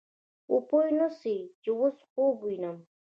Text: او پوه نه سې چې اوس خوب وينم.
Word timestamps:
او 0.49 0.55
پوه 0.67 0.85
نه 0.99 1.07
سې 1.19 1.35
چې 1.61 1.69
اوس 1.79 1.97
خوب 2.09 2.35
وينم. 2.43 2.77